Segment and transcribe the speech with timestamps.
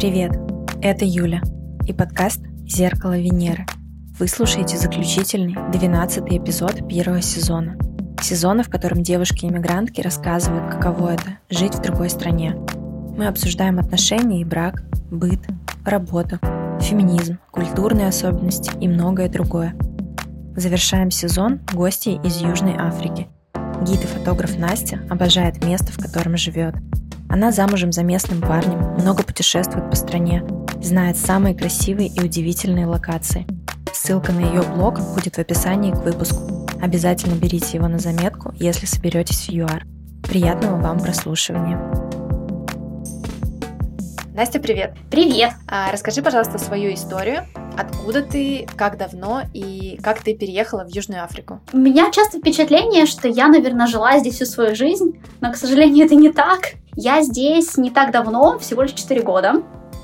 [0.00, 0.32] Привет,
[0.80, 1.42] это Юля
[1.86, 3.66] и подкаст «Зеркало Венеры».
[4.18, 7.76] Вы слушаете заключительный, 12 эпизод первого сезона.
[8.22, 12.56] Сезона, в котором девушки-иммигрантки рассказывают, каково это– жить в другой стране.
[13.14, 15.40] Мы обсуждаем отношения и брак, быт,
[15.84, 16.38] работу,
[16.80, 19.76] феминизм, культурные особенности и многое другое.
[20.56, 23.28] Завершаем сезон гостей из Южной Африки.
[23.82, 26.74] Гид и фотограф Настя обожает место, в котором живет.
[27.32, 30.44] Она замужем за местным парнем, много путешествует по стране,
[30.82, 33.46] знает самые красивые и удивительные локации.
[33.92, 36.66] Ссылка на ее блог будет в описании к выпуску.
[36.82, 39.86] Обязательно берите его на заметку, если соберетесь в ЮАР.
[40.24, 41.78] Приятного вам прослушивания.
[44.34, 44.94] Настя, привет!
[45.08, 45.52] Привет!
[45.68, 47.46] А, расскажи, пожалуйста, свою историю.
[47.78, 51.60] Откуда ты, как давно и как ты переехала в Южную Африку?
[51.72, 56.06] У меня часто впечатление, что я, наверное, жила здесь всю свою жизнь, но, к сожалению,
[56.06, 56.72] это не так.
[57.02, 59.62] Я здесь не так давно, всего лишь 4 года.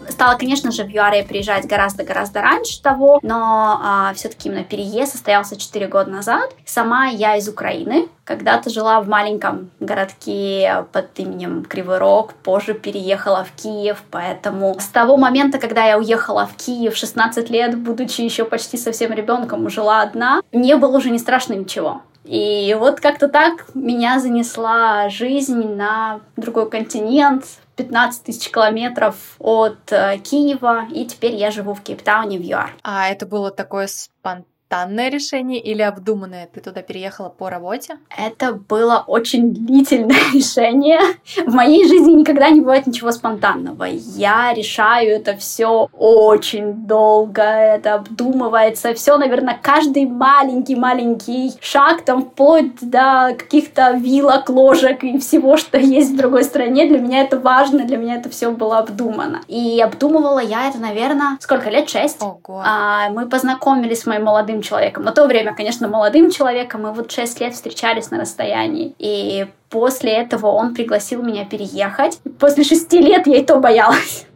[0.09, 5.59] Стала, конечно же, в ЮАР приезжать гораздо-гораздо раньше того, но а, все-таки именно переезд состоялся
[5.59, 6.55] 4 года назад.
[6.65, 13.45] Сама я из Украины, когда-то жила в маленьком городке под именем Кривой Рог, позже переехала
[13.45, 18.47] в Киев, поэтому с того момента, когда я уехала в Киев 16 лет, будучи еще
[18.47, 22.01] почти совсем ребенком, жила одна, не было уже не страшно ничего.
[22.27, 27.45] И вот как-то так меня занесла жизнь на другой континент,
[27.77, 32.75] 15 тысяч километров от э, Киева, и теперь я живу в Кейптауне, в ЮАР.
[32.83, 36.49] А это было такое спонтанное спонтанное решение или обдуманное?
[36.53, 37.99] Ты туда переехала по работе?
[38.17, 41.01] Это было очень длительное решение.
[41.47, 43.85] В моей жизни никогда не бывает ничего спонтанного.
[43.85, 48.93] Я решаю это все очень долго, это обдумывается.
[48.95, 56.13] Все, наверное, каждый маленький-маленький шаг, там вплоть до каких-то вилок, ложек и всего, что есть
[56.13, 56.89] в другой стране.
[56.89, 59.43] Для меня это важно, для меня это все было обдумано.
[59.47, 61.89] И обдумывала я это, наверное, сколько лет?
[61.89, 62.21] Шесть.
[62.21, 62.63] Ого.
[62.65, 65.05] А, мы познакомились с моим молодым молодым человеком.
[65.05, 66.83] На то время, конечно, молодым человеком.
[66.83, 68.95] Мы вот 6 лет встречались на расстоянии.
[68.99, 72.19] И после этого он пригласил меня переехать.
[72.39, 74.27] После шести лет я и то боялась.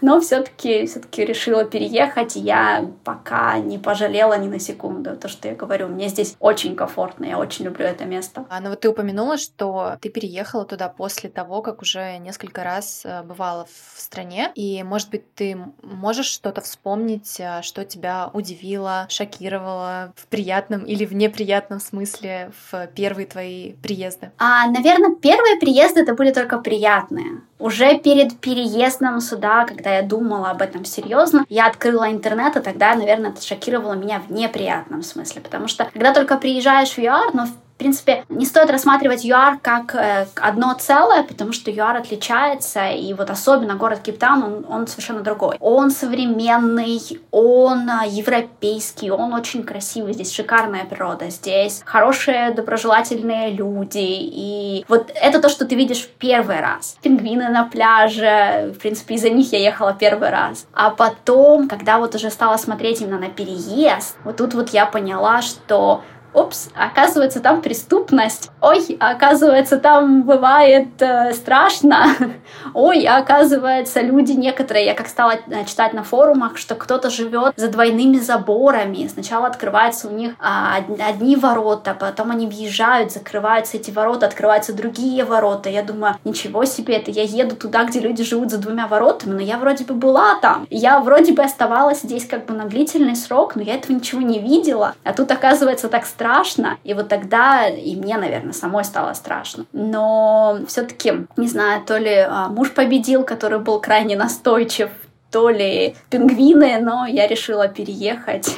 [0.00, 5.16] Но все-таки все-таки решила переехать, и я пока не пожалела ни на секунду.
[5.16, 8.44] То, что я говорю, мне здесь очень комфортно, я очень люблю это место.
[8.48, 13.02] А, ну вот ты упомянула, что ты переехала туда после того, как уже несколько раз
[13.04, 19.06] э, бывала в стране, и, может быть, ты можешь что-то вспомнить, э, что тебя удивило,
[19.08, 24.30] шокировало в приятном или в неприятном смысле в первые твои приезды?
[24.38, 27.42] А, наверное, первые приезды это были только приятные.
[27.64, 32.94] Уже перед переездом сюда, когда я думала об этом серьезно, я открыла интернет, и тогда,
[32.94, 35.40] наверное, это шокировало меня в неприятном смысле.
[35.40, 39.58] Потому что, когда только приезжаешь в ЮАР, но в в принципе, не стоит рассматривать ЮАР
[39.60, 44.86] как э, одно целое, потому что ЮАР отличается, и вот особенно город Кейптаун, он, он
[44.86, 45.56] совершенно другой.
[45.58, 47.00] Он современный,
[47.32, 55.10] он э, европейский, он очень красивый, здесь шикарная природа, здесь хорошие, доброжелательные люди, и вот
[55.12, 56.96] это то, что ты видишь в первый раз.
[57.02, 60.66] Пингвины на пляже, в принципе, из-за них я ехала первый раз.
[60.72, 65.42] А потом, когда вот уже стала смотреть именно на переезд, вот тут вот я поняла,
[65.42, 66.02] что
[66.34, 68.50] Упс, оказывается, там преступность.
[68.60, 72.06] Ой, оказывается, там бывает э, страшно.
[72.74, 77.68] Ой, оказывается, люди некоторые, я как стала э, читать на форумах, что кто-то живет за
[77.68, 79.06] двойными заборами.
[79.06, 80.78] Сначала открываются у них а,
[81.08, 85.68] одни ворота, потом они въезжают, закрываются эти ворота, открываются другие ворота.
[85.70, 89.40] Я думаю, ничего себе, это я еду туда, где люди живут за двумя воротами, но
[89.40, 90.66] я вроде бы была там.
[90.68, 94.40] Я вроде бы оставалась здесь как бы на длительный срок, но я этого ничего не
[94.40, 94.96] видела.
[95.04, 96.78] А тут, оказывается, так страшно страшно.
[96.84, 99.66] И вот тогда и мне, наверное, самой стало страшно.
[99.72, 104.88] Но все-таки, не знаю, то ли а, муж победил, который был крайне настойчив,
[105.30, 108.56] то ли пингвины, но я решила переехать.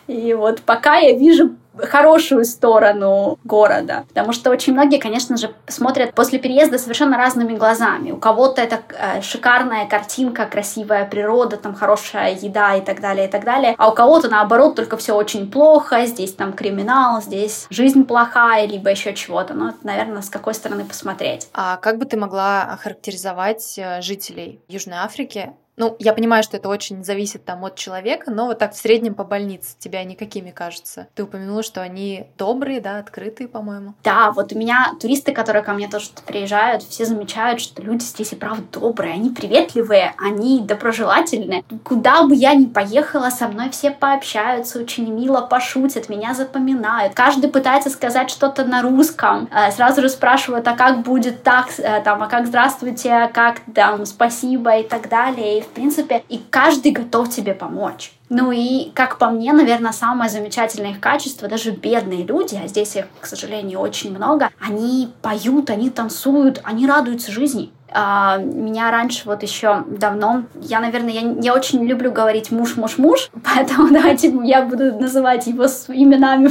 [0.08, 4.06] И вот пока я вижу хорошую сторону города.
[4.10, 8.12] Потому что очень многие, конечно же, смотрят после переезда совершенно разными глазами.
[8.12, 13.30] У кого-то это э, шикарная картинка, красивая природа, там хорошая еда и так далее, и
[13.30, 13.76] так далее.
[13.78, 18.90] А у кого-то, наоборот, только все очень плохо, здесь там криминал, здесь жизнь плохая, либо
[18.90, 19.54] еще чего-то.
[19.54, 21.48] Ну, это, наверное, с какой стороны посмотреть.
[21.54, 26.70] А как бы ты могла охарактеризовать э, жителей Южной Африки Ну, я понимаю, что это
[26.70, 31.08] очень зависит там от человека, но вот так в среднем по больнице тебя никакими кажутся.
[31.14, 33.94] Ты упомянула, что они добрые, да, открытые, по-моему.
[34.04, 38.34] Да, вот у меня туристы, которые ко мне тоже приезжают, все замечают, что люди здесь
[38.34, 41.64] и правда добрые, они приветливые, они доброжелательные.
[41.84, 47.14] Куда бы я ни поехала, со мной все пообщаются, очень мило пошутят, меня запоминают.
[47.14, 49.48] Каждый пытается сказать что-то на русском.
[49.54, 54.08] Э, сразу же спрашивают, а как будет так, э, там, а как здравствуйте, как там,
[54.08, 55.60] спасибо и так далее.
[55.60, 58.12] И, в принципе, и каждый готов тебе помочь.
[58.30, 62.96] Ну и, как по мне, наверное, самое замечательное их качество, даже бедные люди, а здесь
[62.96, 67.72] их, к сожалению, очень много, они поют, они танцуют, они радуются жизни.
[67.90, 72.98] А, меня раньше вот еще давно, я, наверное, я, я очень люблю говорить муж, муж,
[72.98, 76.50] муж, поэтому давайте я буду называть его с именами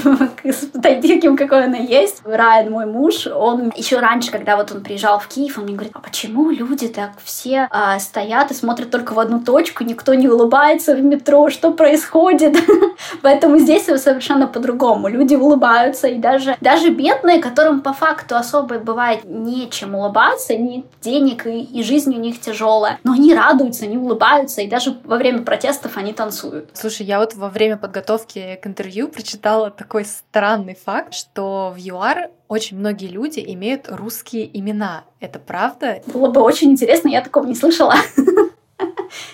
[0.82, 2.22] таким, какой он есть.
[2.24, 5.92] Райан, мой муж, он еще раньше, когда вот он приезжал в Киев, он мне говорит,
[5.94, 10.28] а почему люди так все а, стоят и смотрят только в одну точку, никто не
[10.28, 12.56] улыбается в метро, что происходит?
[13.22, 15.08] Поэтому здесь совершенно по-другому.
[15.08, 21.46] Люди улыбаются, и даже, даже бедные, которым по факту особо бывает нечем улыбаться, ни денег,
[21.46, 22.98] и, и жизнь у них тяжелая.
[23.04, 26.70] Но они радуются, они улыбаются, и даже во время протестов они танцуют.
[26.72, 32.30] Слушай, я вот во время подготовки к интервью прочитала такой странный факт, что в ЮАР
[32.48, 35.04] очень многие люди имеют русские имена.
[35.20, 36.00] Это правда?
[36.06, 37.94] Было бы очень интересно, я такого не слышала.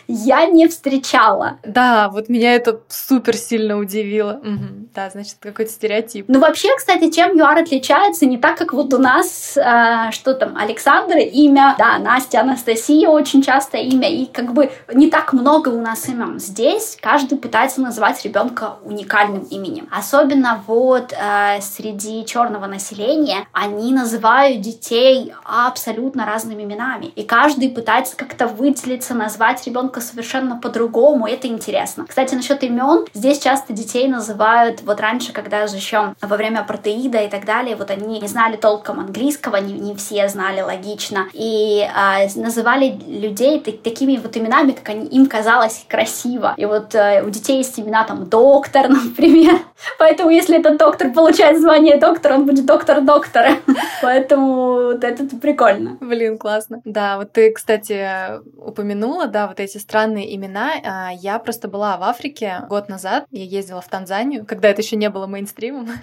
[0.09, 1.59] я не встречала.
[1.65, 4.41] Да, вот меня это супер сильно удивило.
[4.43, 4.89] Угу.
[4.95, 6.27] Да, значит, какой-то стереотип.
[6.29, 10.57] Ну, вообще, кстати, чем ЮАР отличается, не так, как вот у нас, э, что там,
[10.57, 15.81] Александр имя, да, Настя, Анастасия очень часто имя, и как бы не так много у
[15.81, 16.39] нас имен.
[16.39, 19.89] Здесь каждый пытается называть ребенка уникальным именем.
[19.91, 27.07] Особенно вот э, среди черного населения они называют детей абсолютно разными именами.
[27.07, 32.07] И каждый пытается как-то выделиться, назвать ребенка совершенно по-другому, это интересно.
[32.09, 37.29] Кстати, насчет имен, здесь часто детей называют, вот раньше, когда еще во время апартеида и
[37.29, 42.21] так далее, вот они не знали толком английского, не, не все знали логично, и а,
[42.37, 46.55] называли людей такими вот именами, как они, им казалось красиво.
[46.57, 49.59] И вот а, у детей есть имена там доктор, например.
[49.99, 53.57] Поэтому если этот доктор получает звание доктора, он будет доктор доктора.
[54.03, 55.97] Поэтому вот это прикольно.
[56.01, 56.81] Блин, классно.
[56.85, 60.73] Да, вот ты, кстати, упомянула, да, вот эти странные имена.
[60.85, 63.27] А, я просто была в Африке год назад.
[63.31, 65.89] Я ездила в Танзанию, когда это еще не было мейнстримом.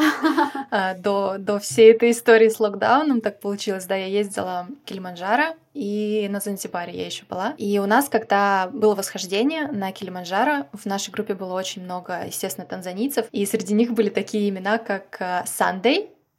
[0.72, 3.86] А, до, до всей этой истории с локдауном так получилось.
[3.86, 7.56] Да, я ездила в Килиманджаро, и на Занзибаре я еще была.
[7.58, 12.68] И у нас, когда было восхождение на Килиманджаро, в нашей группе было очень много, естественно,
[12.68, 15.44] танзанийцев, и среди них были такие имена, как а,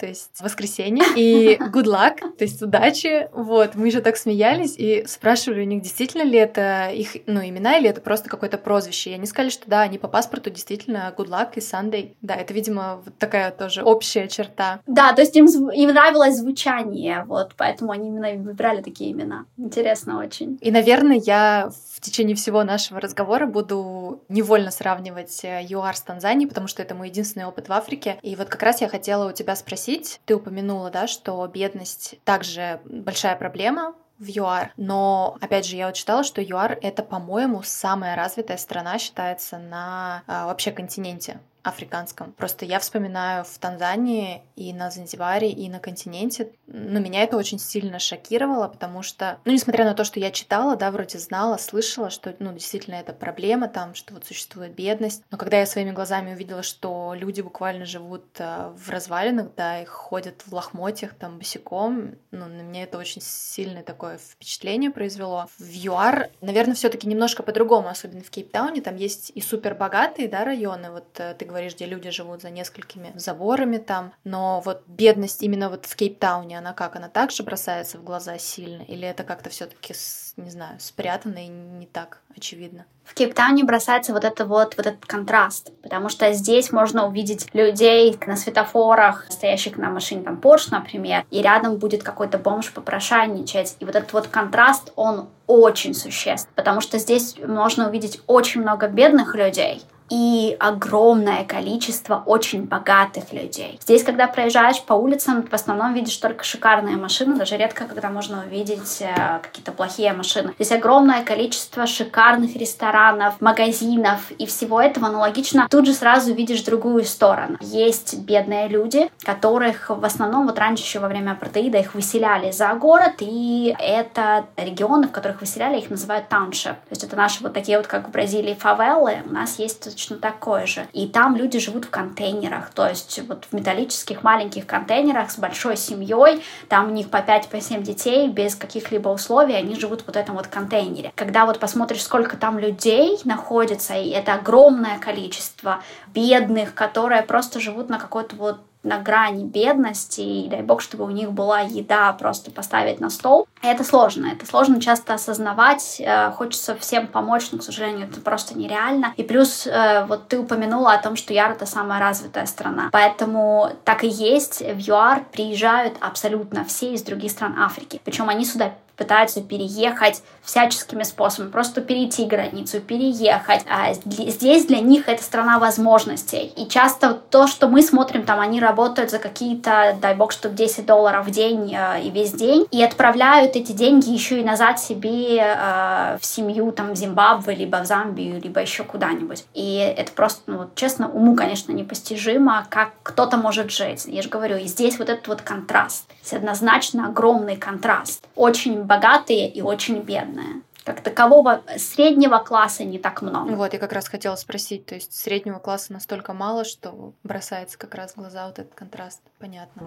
[0.01, 3.29] то есть воскресенье, и good luck, то есть удачи.
[3.33, 7.77] Вот, мы же так смеялись и спрашивали у них, действительно ли это их, ну, имена,
[7.77, 9.11] или это просто какое-то прозвище.
[9.11, 12.15] И они сказали, что да, они по паспорту действительно good luck и Sunday.
[12.23, 14.81] Да, это, видимо, вот такая тоже общая черта.
[14.87, 19.45] Да, то есть им, им нравилось звучание, вот, поэтому они именно выбрали такие имена.
[19.59, 20.59] Интересно очень.
[20.63, 26.49] И, наверное, я в течение всего нашего разговора буду невольно сравнивать э, ЮАР с Танзанией,
[26.49, 28.19] потому что это мой единственный опыт в Африке.
[28.23, 32.81] И вот как раз я хотела у тебя спросить, ты упомянула, да, что бедность также
[32.85, 34.73] большая проблема в ЮАР.
[34.77, 40.23] Но, опять же, я вот читала, что ЮАР— это, по-моему, самая развитая страна считается на
[40.27, 42.33] а, вообще континенте африканском.
[42.33, 46.53] Просто я вспоминаю в Танзании и на Занзибаре, и на континенте.
[46.67, 50.77] Ну, меня это очень сильно шокировало, потому что, ну, несмотря на то, что я читала,
[50.77, 55.23] да, вроде знала, слышала, что, ну, действительно это проблема там, что вот существует бедность.
[55.31, 59.89] Но когда я своими глазами увидела, что люди буквально живут э, в развалинах, да, их
[59.89, 65.49] ходят в лохмотьях там босиком, ну, на меня это очень сильное такое впечатление произвело.
[65.59, 70.29] В ЮАР, наверное, все таки немножко по-другому, особенно в Кейптауне, там есть и супер богатые,
[70.29, 74.83] да, районы, вот э, ты говоришь, где люди живут за несколькими заборами там, но вот
[74.87, 76.97] бедность именно вот в Кейптауне, она как?
[76.97, 78.83] Она также бросается в глаза сильно?
[78.83, 79.95] Или это как-то все таки
[80.37, 82.87] не знаю, спрятано и не так очевидно?
[83.05, 88.17] В Кейптауне бросается вот это вот, вот этот контраст, потому что здесь можно увидеть людей
[88.27, 93.85] на светофорах, стоящих на машине, там, Porsche, например, и рядом будет какой-то бомж попрошайничать, и
[93.85, 99.35] вот этот вот контраст, он очень существ, потому что здесь можно увидеть очень много бедных
[99.35, 103.79] людей, и огромное количество очень богатых людей.
[103.83, 108.45] Здесь, когда проезжаешь по улицам, в основном видишь только шикарные машины, даже редко, когда можно
[108.45, 110.53] увидеть э, какие-то плохие машины.
[110.59, 115.69] Здесь огромное количество шикарных ресторанов, магазинов и всего этого аналогично.
[115.71, 117.57] Тут же сразу видишь другую сторону.
[117.61, 122.75] Есть бедные люди, которых в основном вот раньше еще во время апартеида их выселяли за
[122.75, 126.73] город, и это регионы, в которых выселяли, их называют тауншип.
[126.73, 130.17] То есть это наши вот такие вот, как в Бразилии, фавелы, у нас есть точно
[130.17, 130.87] такое же.
[130.93, 135.77] И там люди живут в контейнерах, то есть вот в металлических маленьких контейнерах с большой
[135.77, 140.17] семьей, там у них по 5-7 по детей без каких-либо условий, они живут в вот
[140.17, 141.13] этом вот контейнере.
[141.15, 145.83] Когда вот посмотришь, сколько там людей находится, и это огромное количество
[146.15, 151.11] бедных, которые просто живут на какой-то вот на грани бедности, и дай бог, чтобы у
[151.11, 153.47] них была еда просто поставить на стол.
[153.63, 158.57] Это сложно, это сложно часто осознавать, э, хочется всем помочь, но, к сожалению, это просто
[158.57, 159.13] нереально.
[159.17, 163.71] И плюс, э, вот ты упомянула о том, что ЯР— это самая развитая страна, поэтому
[163.85, 168.73] так и есть, в ЮАР приезжают абсолютно все из других стран Африки, причем они сюда
[169.01, 173.65] пытаются переехать всяческими способами, просто перейти границу, переехать.
[173.67, 176.53] А здесь для них это страна возможностей.
[176.55, 180.87] И часто то, что мы смотрим, там они работают за какие-то, дай бог, что 10
[180.87, 185.39] долларов в день э, и весь день, и отправляют эти деньги еще и назад себе
[185.39, 189.45] э, в семью, там, в Зимбабве, либо в Замбию, либо еще куда-нибудь.
[189.55, 194.05] И это просто, ну, вот, честно, уму, конечно, непостижимо, как кто-то может жить.
[194.07, 196.05] Я же говорю, и здесь вот этот вот контраст.
[196.23, 198.25] Здесь однозначно огромный контраст.
[198.37, 203.53] Очень богатые и очень бедные как такового среднего класса не так много.
[203.53, 207.95] Вот, я как раз хотела спросить, то есть среднего класса настолько мало, что бросается как
[207.95, 209.21] раз в глаза вот этот контраст.
[209.39, 209.83] Понятно.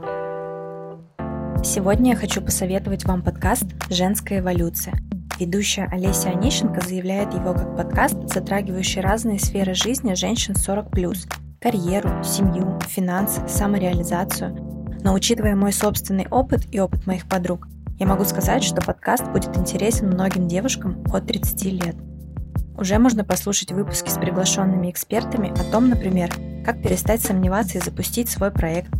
[1.63, 4.93] Сегодня я хочу посоветовать вам подкаст «Женская эволюция».
[5.39, 11.15] Ведущая Олеся Онищенко заявляет его как подкаст, затрагивающий разные сферы жизни женщин 40+,
[11.59, 14.55] карьеру, семью, финансы, самореализацию.
[15.03, 17.67] Но учитывая мой собственный опыт и опыт моих подруг,
[17.99, 21.95] я могу сказать, что подкаст будет интересен многим девушкам от 30 лет.
[22.75, 26.31] Уже можно послушать выпуски с приглашенными экспертами о том, например,
[26.65, 28.91] как перестать сомневаться и запустить свой проект,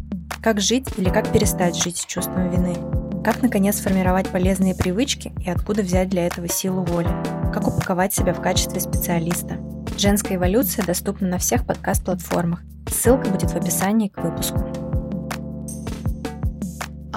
[0.42, 2.76] как жить или как перестать жить с чувством вины,
[3.24, 7.10] как наконец сформировать полезные привычки и откуда взять для этого силу воли,
[7.52, 9.58] как упаковать себя в качестве специалиста.
[9.98, 12.62] Женская эволюция доступна на всех подкаст-платформах.
[12.88, 14.83] Ссылка будет в описании к выпуску.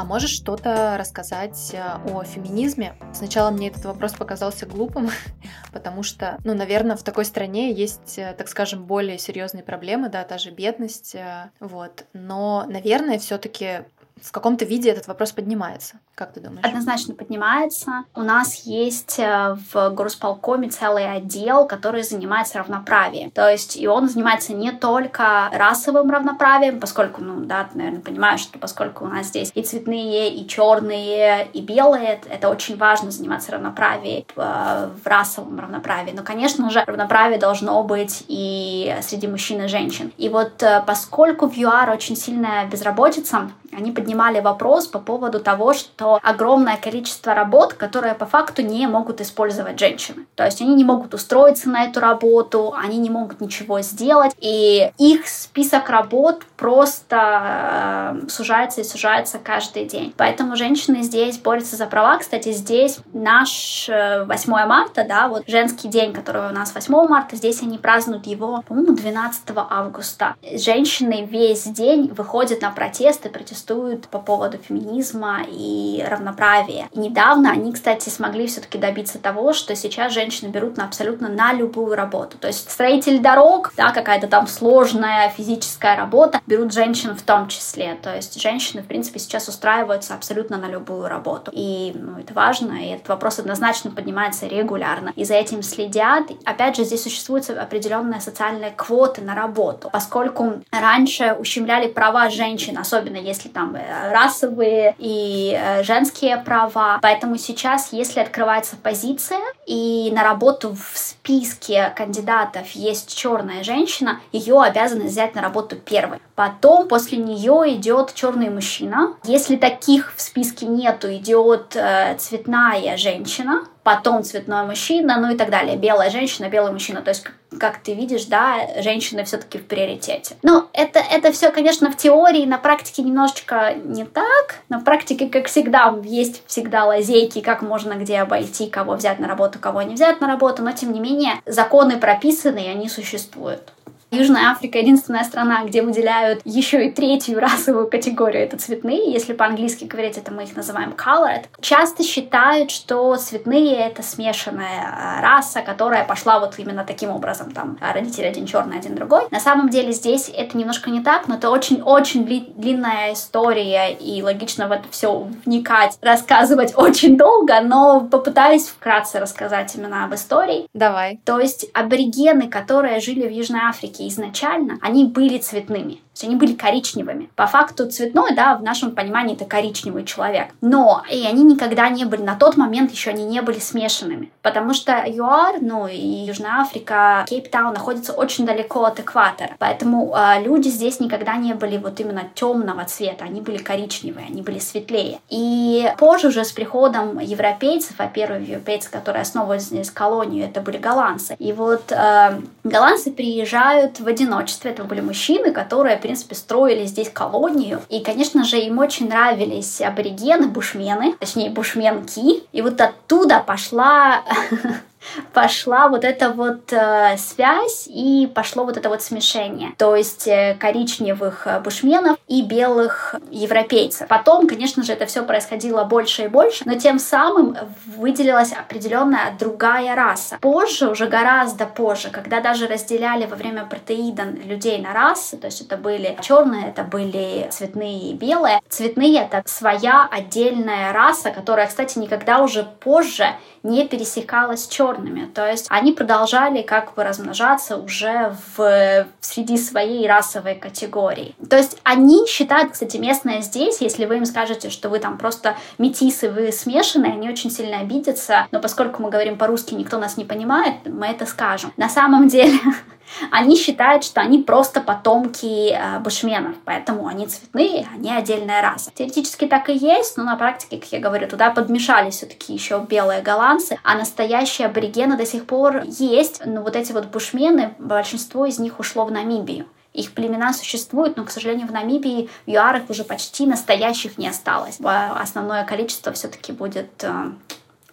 [0.07, 2.95] Можешь что-то рассказать э, о феминизме?
[3.13, 5.11] Сначала мне этот вопрос показался глупым,
[5.73, 10.23] потому что, ну, наверное, в такой стране есть, э, так скажем, более серьезные проблемы, да,
[10.23, 12.05] та же бедность, э, вот.
[12.13, 13.83] Но, наверное, все-таки
[14.21, 15.97] в каком-то виде этот вопрос поднимается.
[16.15, 16.65] Как ты думаешь?
[16.65, 18.05] Однозначно поднимается.
[18.15, 23.31] У нас есть э, в горосполкоме целый отдел, который занимается равноправием.
[23.31, 28.41] То есть и он занимается не только расовым равноправием, поскольку, ну да, ты, наверное, понимаешь,
[28.41, 33.53] что поскольку у нас здесь и цветные, и черные, и белые, это очень важно заниматься
[33.53, 36.13] равноправием э, в расовом равноправии.
[36.13, 40.11] Но, конечно же, равноправие должно быть и среди мужчин и женщин.
[40.17, 45.75] И вот э, поскольку в ЮАР очень сильная безработица, они поднимали вопрос по поводу того,
[45.75, 50.27] что огромное количество работ, которые по факту не могут использовать женщины.
[50.35, 54.91] То есть они не могут устроиться на эту работу, они не могут ничего сделать, и
[54.99, 60.15] их список работ просто э, сужается и сужается каждый день.
[60.17, 62.19] Поэтому женщины здесь борются за права.
[62.19, 67.37] Кстати, здесь наш 8 э, марта, да, вот женский день, который у нас 8 марта,
[67.37, 70.35] здесь они празднуют его, по-моему, 12 августа.
[70.43, 76.89] Женщины весь день выходят на протесты, протестуют протестуют по поводу феминизма и равноправия.
[76.93, 81.53] И недавно они, кстати, смогли все-таки добиться того, что сейчас женщины берут на абсолютно на
[81.53, 82.39] любую работу.
[82.39, 87.97] То есть строитель дорог, да, какая-то там сложная физическая работа, берут женщин в том числе.
[88.03, 91.51] То есть женщины, в принципе, сейчас устраиваются абсолютно на любую работу.
[91.55, 95.13] И ну, это важно, и этот вопрос однозначно поднимается регулярно.
[95.17, 96.25] И за этим следят.
[96.45, 103.17] Опять же, здесь существуют определенные социальные квоты на работу, поскольку раньше ущемляли права женщин, особенно
[103.17, 106.99] если там э, расовые и э, женские права.
[107.03, 114.61] Поэтому сейчас, если открывается позиция и на работу в списке кандидатов есть черная женщина, ее
[114.61, 116.19] обязаны взять на работу первой.
[116.35, 119.15] Потом после нее идет черный мужчина.
[119.25, 125.49] Если таких в списке нету, идет э, цветная женщина, потом цветной мужчина, ну и так
[125.49, 125.77] далее.
[125.77, 127.03] Белая женщина, белый мужчина.
[127.03, 127.25] То есть,
[127.59, 130.37] как ты видишь, да, женщины все-таки в приоритете.
[130.43, 134.57] Но это, это все, конечно, в теории, на практике немножечко не так.
[134.69, 139.59] На практике, как всегда, есть всегда лазейки, как можно где обойти, кого взять на работу,
[139.59, 140.63] кого не взять на работу.
[140.63, 143.73] Но, тем не менее, законы прописаны, и они существуют.
[144.17, 149.13] Южная Африка единственная страна, где выделяют еще и третью расовую категорию, это цветные.
[149.13, 151.45] Если по-английски говорить, это мы их называем colored.
[151.61, 157.51] Часто считают, что цветные это смешанная а, раса, которая пошла вот именно таким образом.
[157.51, 159.23] Там родители один черный, один другой.
[159.31, 164.69] На самом деле здесь это немножко не так, но это очень-очень длинная история, и логично
[164.69, 170.67] в это все вникать, рассказывать очень долго, но попытаюсь вкратце рассказать именно об истории.
[170.73, 171.21] Давай.
[171.25, 176.55] То есть аборигены, которые жили в Южной Африке изначально, они были цветными есть они были
[176.55, 177.29] коричневыми.
[177.37, 180.49] По факту цветной, да, в нашем понимании это коричневый человек.
[180.61, 184.31] Но и они никогда не были, на тот момент еще они не были смешанными.
[184.43, 189.51] Потому что ЮАР, ну и Южная Африка, Кейптаун находится очень далеко от экватора.
[189.59, 193.25] Поэтому э, люди здесь никогда не были вот именно темного цвета.
[193.25, 195.19] Они были коричневые, они были светлее.
[195.29, 200.79] И позже уже с приходом европейцев, а первые европейцы, которые основывали здесь колонию, это были
[200.79, 201.37] голландцы.
[201.39, 204.71] И вот э, голландцы приезжают в одиночестве.
[204.71, 207.83] Это были мужчины, которые принципе, строили здесь колонию.
[207.89, 212.45] И, конечно же, им очень нравились аборигены, бушмены, точнее, бушменки.
[212.53, 214.23] И вот оттуда пошла
[215.33, 219.73] пошла вот эта вот э, связь и пошло вот это вот смешение.
[219.79, 224.09] То есть э, коричневых э, бушменов и белых европейцев.
[224.09, 227.57] Потом, конечно же, это все происходило больше и больше, но тем самым
[227.97, 230.39] выделилась определенная другая раса.
[230.41, 235.61] Позже, уже гораздо позже, когда даже разделяли во время протеида людей на расы, то есть
[235.61, 238.61] это были черные, это были цветные и белые.
[238.69, 243.27] Цветные— это своя отдельная раса, которая, кстати, никогда уже позже
[243.63, 245.27] не пересекалась с черными.
[245.27, 251.35] То есть они продолжали как бы размножаться уже в, среди своей расовой категории.
[251.49, 255.57] То есть они считают, кстати, местные здесь, если вы им скажете, что вы там просто
[255.79, 260.25] метисы, вы смешанные, они очень сильно обидятся, но поскольку мы говорим по-русски, никто нас не
[260.25, 261.73] понимает, мы это скажем.
[261.77, 262.59] На самом деле
[263.31, 268.91] Они считают, что они просто потомки э, бушменов, поэтому они цветные, они отдельная раса.
[268.95, 273.23] Теоретически так и есть, но на практике, как я говорю, туда подмешали все-таки еще белые
[273.23, 278.59] голландцы, а настоящие аборигены до сих пор есть, но вот эти вот бушмены, большинство из
[278.59, 279.67] них ушло в Намибию.
[279.97, 284.79] Их племена существуют, но, к сожалению, в Намибии в ЮАРах уже почти настоящих не осталось.
[284.81, 287.31] Основное количество все-таки будет э,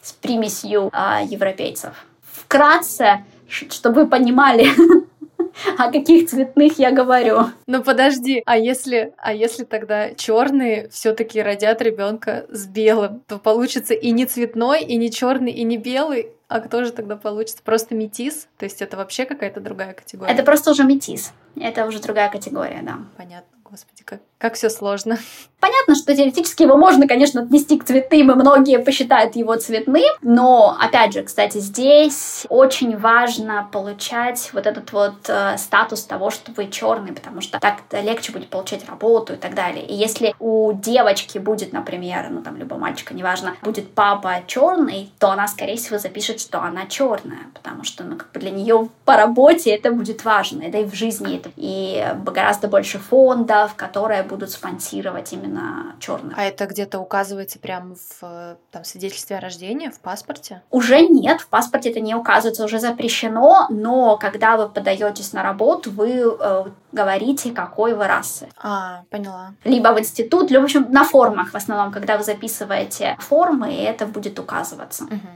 [0.01, 1.93] с примесью э, европейцев.
[2.29, 4.67] Вкратце, чтобы вы понимали,
[5.77, 7.45] о каких цветных я говорю.
[7.67, 13.93] Ну подожди, а если, а если тогда черные все-таки родят ребенка с белым, то получится
[13.93, 17.63] и не цветной, и не черный, и не белый, а кто же тогда получится?
[17.63, 18.48] Просто метис?
[18.57, 20.31] То есть это вообще какая-то другая категория?
[20.31, 21.33] Это просто уже метис.
[21.55, 23.00] Это уже другая категория, да.
[23.17, 23.57] Понятно.
[23.63, 25.17] Господи, как, как все сложно.
[25.62, 30.75] Понятно, что теоретически его можно, конечно, отнести к цветным, и многие посчитают его цветным, но,
[30.77, 36.68] опять же, кстати, здесь очень важно получать вот этот вот э, статус того, что вы
[36.68, 39.85] черный, потому что так легче будет получать работу и так далее.
[39.85, 45.31] И если у девочки будет, например, ну там, либо мальчика, неважно, будет папа черный, то
[45.31, 49.15] она, скорее всего, запишет, что она черная, потому что, ну, как бы для нее по
[49.15, 54.50] работе это будет важно, да и в жизни это, и гораздо больше фондов, которые будут
[54.50, 56.35] спонсировать именно черных.
[56.35, 60.63] А это где-то указывается прямо в там, свидетельстве о рождении, в паспорте?
[60.72, 65.91] Уже нет, в паспорте это не указывается, уже запрещено, но когда вы подаетесь на работу,
[65.91, 68.50] вы э, говорите, какой вы расы.
[68.57, 69.53] А, поняла.
[69.63, 74.07] Либо в институт, либо, в общем, на формах в основном, когда вы записываете формы, это
[74.07, 75.03] будет указываться.
[75.03, 75.29] Угу,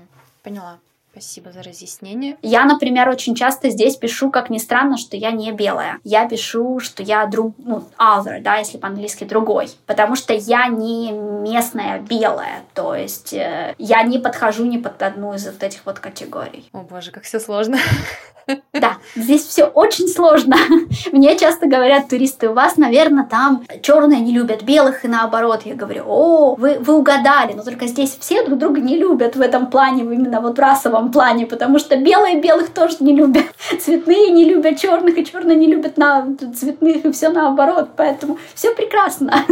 [0.43, 0.77] поняла.
[1.17, 2.37] Спасибо за разъяснение.
[2.43, 5.97] Я, например, очень часто здесь пишу, как ни странно, что я не белая.
[6.03, 9.69] Я пишу, что я друг, ну, other, да, если по-английски другой.
[9.87, 12.61] Потому что я не местная белая.
[12.75, 16.69] То есть э, я не подхожу ни под одну из вот этих вот категорий.
[16.71, 17.79] О боже, как все сложно.
[18.73, 20.55] Да, здесь все очень сложно.
[21.11, 25.61] Мне часто говорят туристы, у вас, наверное, там черные не любят белых и наоборот.
[25.65, 29.41] Я говорю, о, вы, вы угадали, но только здесь все друг друга не любят в
[29.41, 33.45] этом плане, именно вот расовом плане, потому что белые белых тоже не любят,
[33.79, 37.89] цветные не любят черных, и черные не любят на цветных, и все наоборот.
[37.97, 39.45] Поэтому все прекрасно.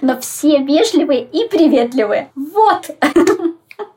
[0.00, 2.30] Но все вежливые и приветливые.
[2.34, 2.90] Вот.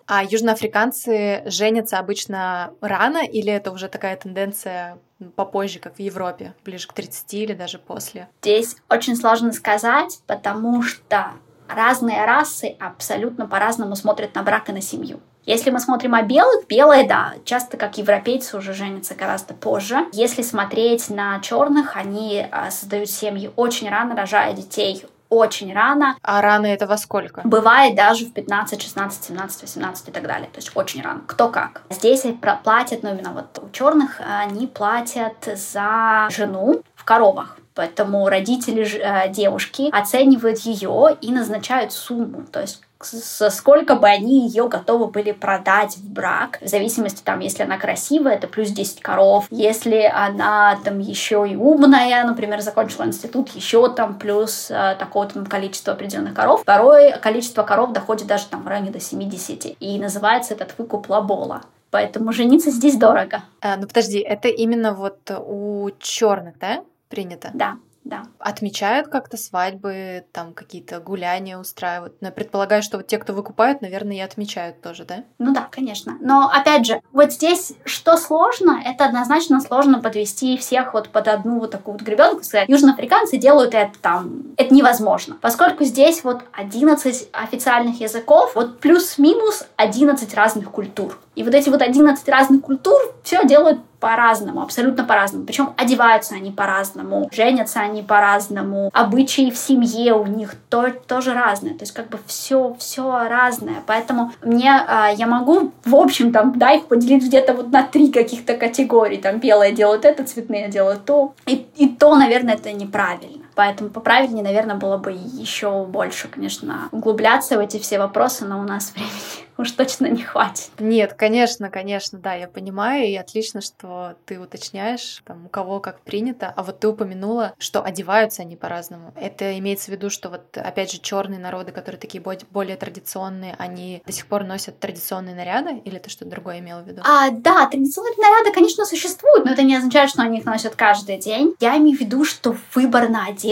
[0.08, 5.00] А южноафриканцы женятся обычно рано или это уже такая тенденция
[5.36, 8.30] попозже, как в Европе, ближе к 30 или даже после?
[8.41, 11.32] Здесь очень сложно сказать, потому что
[11.67, 15.20] разные расы абсолютно по-разному смотрят на брак и на семью.
[15.46, 20.06] Если мы смотрим о белых, белые, да, часто как европейцы уже женятся гораздо позже.
[20.12, 26.16] Если смотреть на черных, они а, создают семьи очень рано, рожая детей очень рано.
[26.22, 27.42] А рано это во сколько?
[27.44, 30.50] Бывает даже в 15, 16, 17, 18 и так далее.
[30.52, 31.22] То есть очень рано.
[31.28, 31.82] Кто как.
[31.90, 32.26] Здесь
[32.63, 37.58] платят, ну именно вот у черных, они платят за жену в коровах.
[37.78, 42.44] Поэтому родители э, девушки оценивают ее и назначают сумму.
[42.52, 47.40] То есть со сколько бы они ее готовы были продать в брак, в зависимости там,
[47.40, 53.06] если она красивая, это плюс 10 коров, если она там еще и умная, например, закончила
[53.06, 56.64] институт, еще там плюс э, такое там количество определенных коров.
[56.64, 61.62] Порой количество коров доходит даже там в районе до 70, и называется этот выкуп лабола.
[61.90, 63.44] Поэтому жениться здесь дорого.
[63.62, 66.84] А, ну подожди, это именно вот у черных, да?
[67.10, 67.52] принято?
[67.54, 68.24] Да, да.
[68.39, 72.15] Отмечают как-то свадьбы, там какие-то гуляния устраивают.
[72.22, 75.24] Но я предполагаю, что вот те, кто выкупают, наверное, и отмечают тоже, да?
[75.39, 76.17] Ну да, конечно.
[76.22, 81.60] Но опять же, вот здесь что сложно, это однозначно сложно подвести всех вот под одну
[81.60, 85.38] вот такую вот гребенку, южноафриканцы делают это там, это невозможно.
[85.41, 91.20] Поскольку здесь вот 11 официальных языков, вот плюс-минус 11 разных культур.
[91.36, 95.46] И вот эти вот 11 разных культур все делают по-разному, абсолютно по-разному.
[95.46, 101.74] Причем одеваются они по-разному, женятся они по-разному, обычаи в семье у них то, тоже разные.
[101.74, 103.78] То есть как бы все, все разное.
[103.86, 108.12] Поэтому мне, э, я могу, в общем, там, да, их поделить где-то вот на три
[108.12, 109.18] каких-то категории.
[109.18, 111.34] Там белые делают это, цветные делают то.
[111.46, 113.47] И, и то, наверное, это неправильно.
[113.58, 118.63] Поэтому поправильнее, наверное, было бы еще больше, конечно, углубляться в эти все вопросы, но у
[118.63, 119.10] нас времени
[119.58, 120.70] уж точно не хватит.
[120.78, 126.02] Нет, конечно, конечно, да, я понимаю, и отлично, что ты уточняешь, там, у кого как
[126.02, 126.54] принято.
[126.56, 129.12] А вот ты упомянула, что одеваются они по-разному.
[129.15, 134.04] Это имеется в виду, что вот, опять же, черные народы, которые такие более традиционные, они
[134.06, 137.02] до сих пор носят традиционные наряды, или ты что-то другое имела в виду?
[137.04, 141.17] А, да, традиционные наряды, конечно, существуют, но это не означает, что они их носят каждый
[141.17, 141.56] день.
[141.60, 143.47] Я имею в виду, что выбор на одежду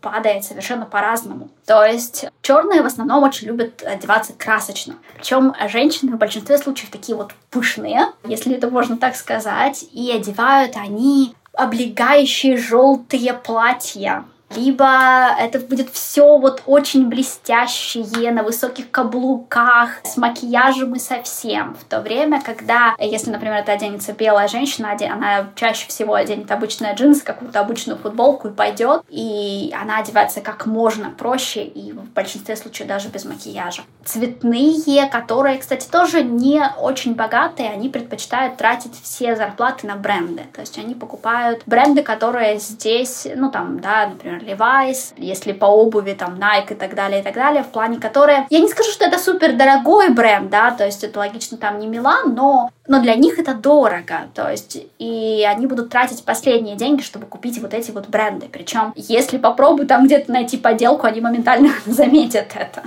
[0.00, 1.48] падает совершенно по-разному.
[1.66, 4.94] То есть черные в основном очень любят одеваться красочно.
[5.16, 10.76] Причем женщины в большинстве случаев такие вот пышные, если это можно так сказать, и одевают
[10.76, 20.16] они облегающие желтые платья либо это будет все вот очень блестящее, на высоких каблуках, с
[20.16, 21.74] макияжем и совсем.
[21.74, 26.94] В то время, когда, если, например, это оденется белая женщина, она чаще всего оденет обычные
[26.94, 32.56] джинсы, какую-то обычную футболку и пойдет, и она одевается как можно проще и в большинстве
[32.56, 33.82] случаев даже без макияжа.
[34.04, 40.44] Цветные, которые, кстати, тоже не очень богатые, они предпочитают тратить все зарплаты на бренды.
[40.52, 46.14] То есть они покупают бренды, которые здесь, ну там, да, например, Levi's, если по обуви
[46.14, 48.46] там Nike и так далее, и так далее, в плане которые...
[48.50, 51.86] Я не скажу, что это супер дорогой бренд, да, то есть это логично там не
[51.86, 57.02] Милан, но, но для них это дорого, то есть и они будут тратить последние деньги,
[57.02, 58.48] чтобы купить вот эти вот бренды.
[58.50, 62.82] Причем, если попробую там где-то найти подделку, они моментально заметят это.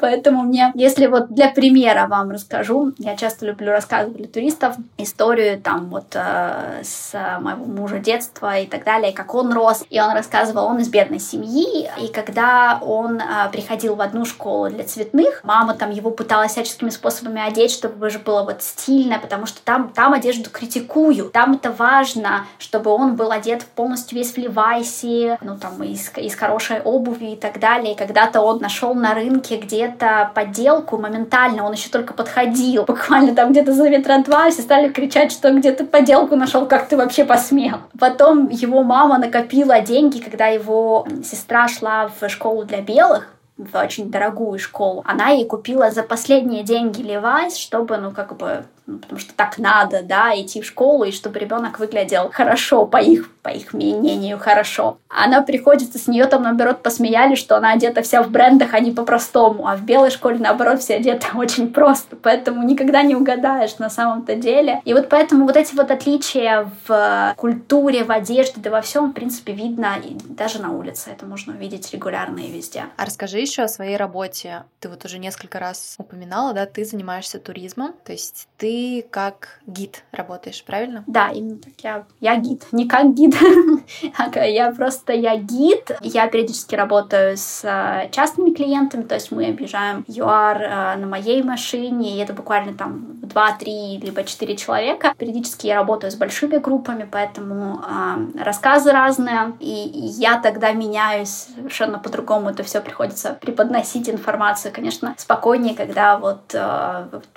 [0.00, 5.60] Поэтому мне, если вот для примера вам расскажу, я часто люблю рассказывать для туристов историю
[5.60, 9.84] там вот э, с моего мужа детства и так далее, как он рос.
[9.90, 14.68] И он рассказывал, он из бедной семьи, и когда он э, приходил в одну школу
[14.68, 19.46] для цветных, мама там его пыталась всяческими способами одеть, чтобы уже было вот стильно, потому
[19.46, 24.38] что там, там одежду критикую, там это важно, чтобы он был одет полностью весь в
[24.38, 27.94] левайсе, ну там из, из хорошей обуви и так далее.
[27.94, 33.52] И когда-то он нашел на рынке, где-то подделку моментально, он еще только подходил, буквально там
[33.52, 37.78] где-то за метра два, все стали кричать, что где-то подделку нашел, как ты вообще посмел.
[37.98, 44.10] Потом его мама накопила деньги, когда его сестра шла в школу для белых, в очень
[44.10, 45.02] дорогую школу.
[45.06, 49.58] Она ей купила за последние деньги Levi's, чтобы, ну, как бы ну, потому что так
[49.58, 54.38] надо, да, идти в школу, и чтобы ребенок выглядел хорошо, по их, по их мнению,
[54.38, 54.98] хорошо.
[55.08, 58.80] Она приходит, и с нее там, наоборот, посмеяли, что она одета вся в брендах, а
[58.80, 63.78] не по-простому, а в белой школе, наоборот, все одеты очень просто, поэтому никогда не угадаешь
[63.78, 64.80] на самом-то деле.
[64.84, 69.14] И вот поэтому вот эти вот отличия в культуре, в одежде, да во всем, в
[69.14, 71.10] принципе, видно и даже на улице.
[71.10, 72.84] Это можно увидеть регулярно и везде.
[72.96, 74.62] А расскажи еще о своей работе.
[74.78, 78.75] Ты вот уже несколько раз упоминала, да, ты занимаешься туризмом, то есть ты
[79.10, 81.04] как гид работаешь, правильно?
[81.06, 81.72] Да, именно так.
[81.82, 82.66] Я, я гид.
[82.72, 83.34] Не как гид,
[84.16, 85.90] а я просто я гид.
[86.00, 91.42] Я периодически работаю с э, частными клиентами, то есть мы объезжаем ЮАР э, на моей
[91.42, 95.14] машине, и это буквально там 2-3, либо 4 человека.
[95.18, 99.72] Периодически я работаю с большими группами, поэтому э, рассказы разные, и,
[100.18, 102.50] я тогда меняюсь совершенно по-другому.
[102.50, 106.54] Это все приходится преподносить информацию, конечно, спокойнее, когда вот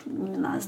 [0.06, 0.66] именно с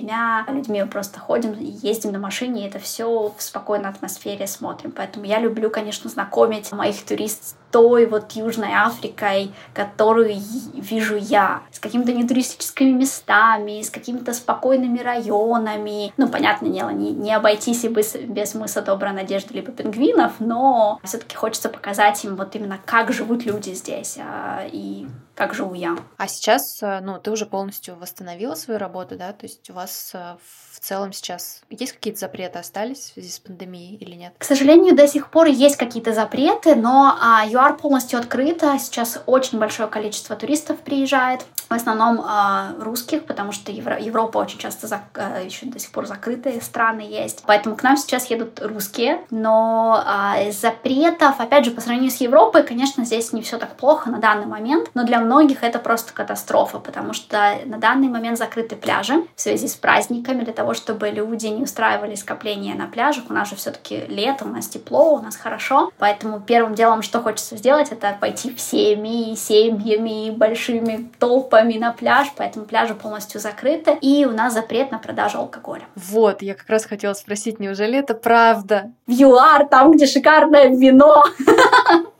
[0.00, 4.92] двумя-тремя людьми мы просто ходим, ездим на машине, и это все в спокойной атмосфере смотрим.
[4.92, 10.34] Поэтому я люблю, конечно, знакомить моих туристов той вот Южной Африкой, которую
[10.74, 16.12] вижу я, с какими-то нетуристическими местами, с какими-то спокойными районами.
[16.16, 21.00] Ну, понятное дело, не, не обойтись и без, без мыса Доброй Надежды либо пингвинов, но
[21.04, 25.98] все-таки хочется показать им вот именно, как живут люди здесь а, и как живу я.
[26.16, 29.34] А сейчас, э, ну, ты уже полностью восстановила свою работу, да?
[29.34, 30.36] То есть у вас э,
[30.72, 34.34] в целом сейчас есть какие-то запреты остались в связи с пандемией или нет?
[34.38, 38.78] К сожалению, до сих пор есть какие-то запреты, но а, ЮАР полностью открыта.
[38.78, 44.58] Сейчас очень большое количество туристов приезжает в основном э, русских, потому что Евро, Европа очень
[44.58, 47.42] часто зак, э, еще до сих пор закрытые страны есть.
[47.46, 49.24] Поэтому к нам сейчас едут русские.
[49.30, 50.04] Но
[50.40, 54.18] из запретов, опять же, по сравнению с Европой, конечно, здесь не все так плохо на
[54.18, 54.90] данный момент.
[54.94, 59.68] Но для многих это просто катастрофа, потому что на данный момент закрыты пляжи в связи
[59.68, 63.24] с праздниками, для того, чтобы люди не устраивали скопления на пляжах.
[63.28, 65.90] У нас же все-таки лето, у нас тепло, у нас хорошо.
[65.98, 72.64] Поэтому первым делом, что хочется сделать, это пойти всеми семьями, большими толпами на пляж, поэтому
[72.64, 75.84] пляжи полностью закрыты, и у нас запрет на продажу алкоголя.
[75.94, 78.92] Вот, я как раз хотела спросить, неужели это правда?
[79.06, 81.24] В ЮАР, там, где шикарное вино.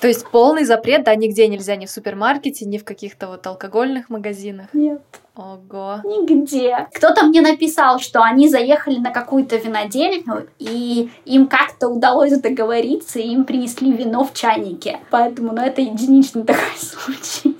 [0.00, 4.10] То есть полный запрет, да, нигде нельзя, ни в супермаркете, ни в каких-то вот алкогольных
[4.10, 4.68] магазинах?
[4.72, 5.02] Нет.
[5.38, 6.00] Ого.
[6.02, 6.88] Нигде.
[6.92, 13.28] Кто-то мне написал, что они заехали на какую-то винодельню, и им как-то удалось договориться, и
[13.28, 14.98] им принесли вино в чайнике.
[15.10, 17.56] Поэтому, ну, это единичный такой случай.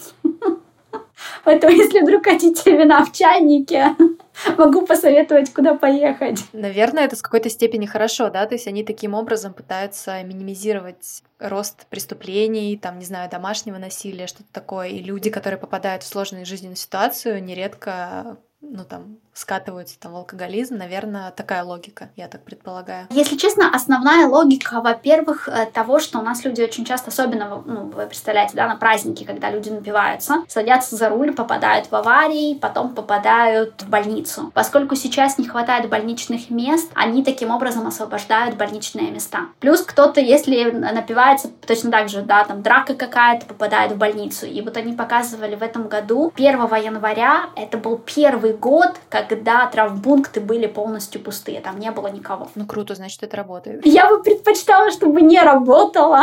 [1.48, 3.96] Поэтому, если вдруг хотите вина в чайнике,
[4.58, 6.44] могу посоветовать, куда поехать.
[6.52, 8.44] Наверное, это с какой-то степени хорошо, да?
[8.44, 14.52] То есть они таким образом пытаются минимизировать рост преступлений, там, не знаю, домашнего насилия, что-то
[14.52, 14.88] такое.
[14.88, 20.77] И люди, которые попадают в сложную жизненную ситуацию, нередко ну, там, скатываются там, в алкоголизм,
[20.77, 23.07] наверное, такая логика, я так предполагаю.
[23.11, 27.85] Если честно, основная логика, во-первых, э, того, что у нас люди очень часто, особенно, ну,
[27.85, 32.94] вы представляете, да, на праздники, когда люди напиваются, садятся за руль, попадают в аварии, потом
[32.94, 34.51] попадают в больницу.
[34.55, 39.46] Поскольку сейчас не хватает больничных мест, они таким образом освобождают больничные места.
[39.61, 44.46] Плюс кто-то, если напивается точно так же, да, там драка какая-то, попадает в больницу.
[44.46, 46.48] И вот они показывали в этом году, 1
[46.83, 52.48] января, это был первый год, как когда травмпункты были полностью пустые, там не было никого.
[52.54, 53.84] Ну круто, значит, это работает.
[53.84, 56.22] Я бы предпочитала, чтобы не работало.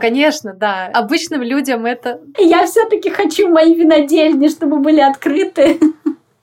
[0.00, 0.86] Конечно, да.
[0.92, 2.20] Обычным людям это...
[2.38, 5.78] Я все-таки хочу мои винодельни, чтобы были открыты.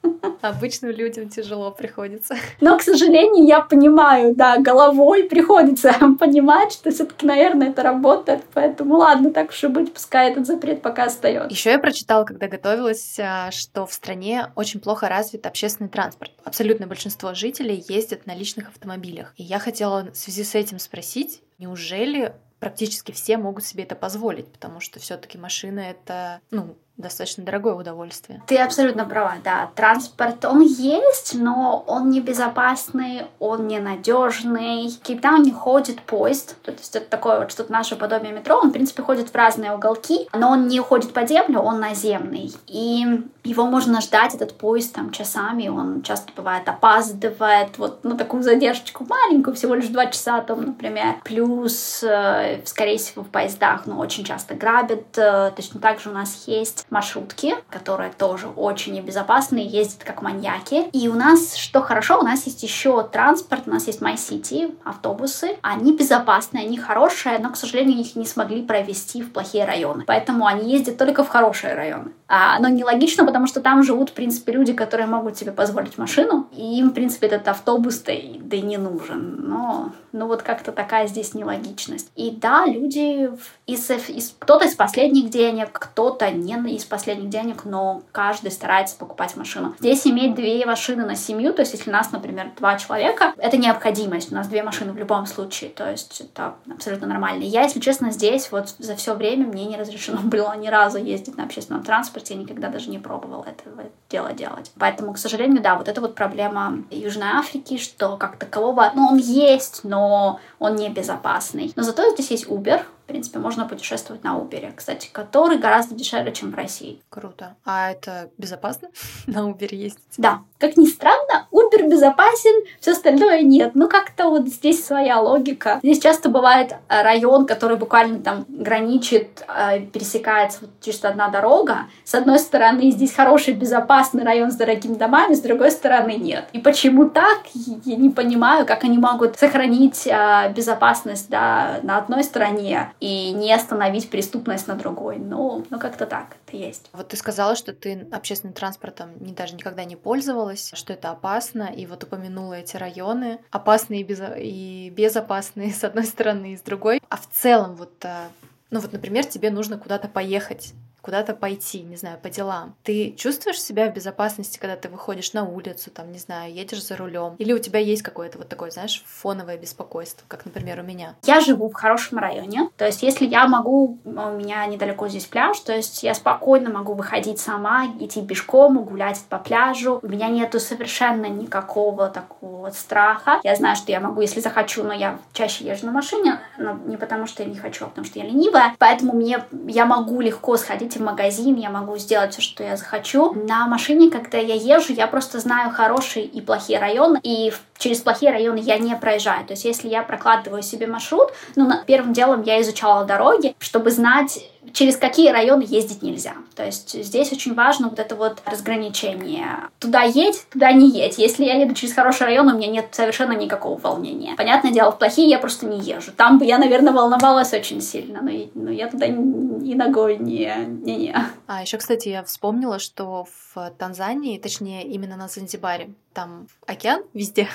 [0.41, 2.35] Обычным людям тяжело приходится.
[2.59, 8.43] Но, к сожалению, я понимаю, да, головой приходится понимать, что все-таки, наверное, это работает.
[8.53, 11.49] Поэтому ладно, так уж и быть, пускай этот запрет пока остается.
[11.49, 16.31] Еще я прочитала, когда готовилась, а, что в стране очень плохо развит общественный транспорт.
[16.43, 19.33] Абсолютное большинство жителей ездят на личных автомобилях.
[19.37, 24.47] И я хотела в связи с этим спросить, неужели практически все могут себе это позволить,
[24.47, 28.41] потому что все-таки машина это, ну, достаточно дорогое удовольствие.
[28.47, 29.69] Ты абсолютно права, да.
[29.75, 34.89] Транспорт, он есть, но он небезопасный, он ненадежный.
[34.89, 38.73] В Кейптауне ходит поезд, то есть это такое вот что-то наше подобие метро, он, в
[38.73, 42.51] принципе, ходит в разные уголки, но он не ходит по землю, он наземный.
[42.67, 43.05] И
[43.43, 49.05] его можно ждать, этот поезд, там, часами, он часто бывает опаздывает, вот, ну, такую задержку
[49.05, 51.15] маленькую, всего лишь два часа, там, например.
[51.23, 55.17] Плюс, э, скорее всего, в поездах, ну, очень часто грабят.
[55.17, 60.89] Э, точно так же у нас есть маршрутки, которые тоже очень небезопасные, ездят как маньяки.
[60.91, 65.57] И у нас, что хорошо, у нас есть еще транспорт, у нас есть MyCity, автобусы.
[65.61, 70.03] Они безопасные, они хорошие, но, к сожалению, их не смогли провести в плохие районы.
[70.05, 72.11] Поэтому они ездят только в хорошие районы.
[72.33, 76.47] А, но нелогично, потому что там живут, в принципе, люди, которые могут себе позволить машину,
[76.55, 79.49] и им, в принципе, этот автобус-то да и не нужен.
[79.49, 82.09] Но, ну вот как-то такая здесь нелогичность.
[82.15, 83.29] И да, люди
[83.67, 89.35] из, из, кто-то из последних денег, кто-то не из последних денег, но каждый старается покупать
[89.35, 89.75] машину.
[89.79, 94.31] Здесь иметь две машины на семью, то есть если нас, например, два человека, это необходимость.
[94.31, 97.43] У нас две машины в любом случае, то есть это абсолютно нормально.
[97.43, 101.35] Я, если честно, здесь вот за все время мне не разрешено было ни разу ездить
[101.35, 104.71] на общественном транспорте, я никогда даже не пробовала этого дела делать.
[104.77, 109.17] Поэтому, к сожалению, да, вот это вот проблема Южной Африки, что как такового, ну, он
[109.17, 111.71] есть, но он не безопасный.
[111.75, 116.51] Но зато здесь есть Uber, принципе, можно путешествовать на Uber, кстати, который гораздо дешевле, чем
[116.51, 117.01] в России.
[117.09, 117.55] Круто.
[117.65, 118.89] А это безопасно
[119.27, 120.01] на Uber ездить?
[120.17, 120.41] Да.
[120.57, 123.71] Как ни странно, Uber безопасен, все остальное нет.
[123.73, 125.79] Ну, как-то вот здесь своя логика.
[125.83, 131.87] Здесь часто бывает э, район, который буквально там граничит, э, пересекается вот чисто одна дорога.
[132.03, 136.45] С одной стороны, здесь хороший, безопасный район с дорогими домами, с другой стороны, нет.
[136.53, 142.23] И почему так, я не понимаю, как они могут сохранить э, безопасность да, на одной
[142.23, 145.17] стороне и не остановить преступность на другой.
[145.17, 146.89] Ну, ну как-то так это есть.
[146.93, 151.60] Вот ты сказала, что ты общественным транспортом не, даже никогда не пользовалась, что это опасно,
[151.69, 154.21] и вот упомянула эти районы, опасные и, без...
[154.37, 157.01] и безопасные с одной стороны и с другой.
[157.09, 158.27] А в целом вот, э,
[158.69, 162.75] ну вот, например, тебе нужно куда-то поехать, куда-то пойти, не знаю, по делам.
[162.83, 166.95] Ты чувствуешь себя в безопасности, когда ты выходишь на улицу, там, не знаю, едешь за
[166.95, 167.35] рулем?
[167.37, 171.15] Или у тебя есть какое-то вот такое, знаешь, фоновое беспокойство, как, например, у меня?
[171.23, 175.59] Я живу в хорошем районе, то есть если я могу, у меня недалеко здесь пляж,
[175.59, 179.99] то есть я спокойно могу выходить сама, идти пешком, гулять по пляжу.
[180.01, 183.39] У меня нету совершенно никакого такого страха.
[183.43, 186.97] Я знаю, что я могу, если захочу, но я чаще езжу на машине, но не
[186.97, 188.75] потому что я не хочу, а потому что я ленивая.
[188.77, 192.77] Поэтому мне, я могу легко сходить сходить в магазин, я могу сделать все, что я
[192.77, 193.33] захочу.
[193.33, 198.31] На машине, когда я езжу, я просто знаю хорошие и плохие районы, и через плохие
[198.31, 199.45] районы я не проезжаю.
[199.45, 204.39] То есть, если я прокладываю себе маршрут, ну, первым делом я изучала дороги, чтобы знать,
[204.73, 206.33] через какие районы ездить нельзя.
[206.55, 209.47] То есть здесь очень важно вот это вот разграничение.
[209.79, 211.17] Туда едь, туда не едь.
[211.17, 214.35] Если я еду через хороший район, у меня нет совершенно никакого волнения.
[214.35, 216.11] Понятное дело, в плохие я просто не езжу.
[216.11, 220.95] Там бы я, наверное, волновалась очень сильно, но, но я туда и ногой не, не,
[220.95, 221.15] не.
[221.47, 227.47] А еще, кстати, я вспомнила, что в Танзании, точнее, именно на Занзибаре, там океан везде,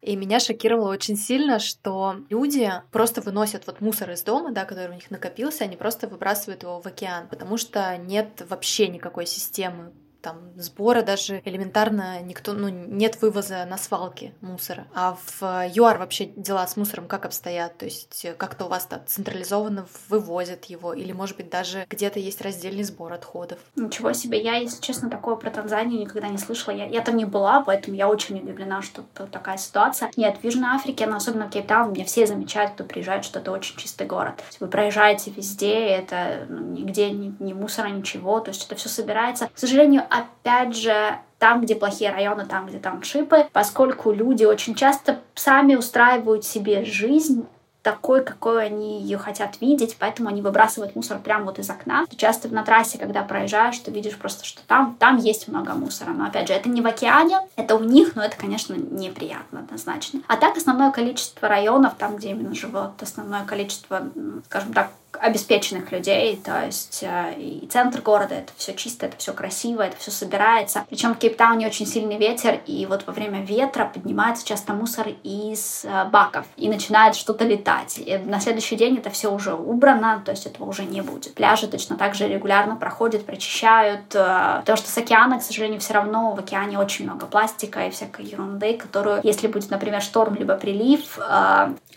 [0.00, 4.90] и меня шокировало очень сильно, что люди просто выносят вот мусор из дома, да, который
[4.90, 9.92] у них накопился, они просто выбрасывают его в океан, потому что нет вообще никакой системы
[10.20, 14.86] там сбора даже элементарно никто, ну, нет вывоза на свалке мусора.
[14.94, 15.42] А в
[15.74, 17.78] ЮАР вообще дела с мусором как обстоят?
[17.78, 20.92] То есть как-то у вас там централизованно вывозят его?
[20.94, 23.58] Или, может быть, даже где-то есть раздельный сбор отходов?
[23.76, 24.40] Ничего себе.
[24.42, 26.74] Я, если честно, такое про Танзанию никогда не слышала.
[26.74, 30.10] Я, я там не была, поэтому я очень удивлена, что такая ситуация.
[30.16, 33.52] Нет, в Южной Африке, но особенно в Кейптауне, меня все замечают, кто приезжает, что это
[33.52, 34.42] очень чистый город.
[34.60, 39.48] Вы проезжаете везде, это ну, нигде ни, ни мусора, ничего, то есть это все собирается.
[39.54, 44.74] К сожалению, опять же, там, где плохие районы, там, где там шипы, поскольку люди очень
[44.74, 47.46] часто сами устраивают себе жизнь
[47.82, 52.04] такой, какой они ее хотят видеть, поэтому они выбрасывают мусор прямо вот из окна.
[52.16, 56.10] Часто на трассе, когда проезжаешь, ты видишь просто, что там, там есть много мусора.
[56.10, 60.20] Но опять же, это не в океане, это у них, но это, конечно, неприятно однозначно.
[60.26, 64.02] А так основное количество районов, там, где именно живет основное количество,
[64.46, 64.90] скажем так,
[65.20, 69.96] обеспеченных людей, то есть э, и центр города, это все чисто, это все красиво, это
[69.96, 70.84] все собирается.
[70.88, 75.84] Причем в Кейптауне очень сильный ветер, и вот во время ветра поднимается часто мусор из
[75.84, 77.98] э, баков и начинает что-то летать.
[77.98, 81.34] И на следующий день это все уже убрано, то есть этого уже не будет.
[81.34, 85.94] Пляжи точно так же регулярно проходят, прочищают, э, потому что с океана, к сожалению, все
[85.94, 90.54] равно в океане очень много пластика и всякой ерунды, которую, если будет, например, шторм либо
[90.54, 91.18] прилив,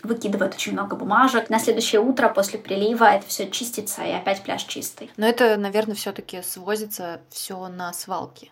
[0.02, 1.48] выкидывают очень много бумажек.
[1.48, 5.10] На следующее утро после прилива это все чистится, и опять пляж чистый.
[5.16, 8.50] Но это, наверное, все-таки свозится все на свалки.